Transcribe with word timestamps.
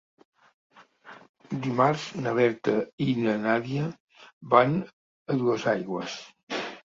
Dimarts 1.65 2.05
na 2.23 2.33
Berta 2.39 2.73
i 3.05 3.13
na 3.25 3.35
Nàdia 3.43 3.85
van 4.57 4.75
a 5.35 5.39
Duesaigües. 5.43 6.17